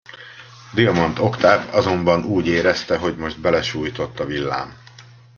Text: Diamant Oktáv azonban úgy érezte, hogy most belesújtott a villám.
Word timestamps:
Diamant 0.73 1.19
Oktáv 1.19 1.73
azonban 1.75 2.23
úgy 2.23 2.47
érezte, 2.47 2.97
hogy 2.97 3.15
most 3.17 3.39
belesújtott 3.39 4.19
a 4.19 4.25
villám. 4.25 4.77